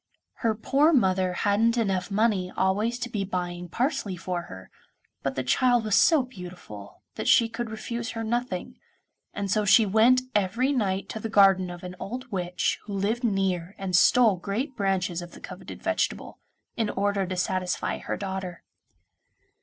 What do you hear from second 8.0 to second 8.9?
her nothing,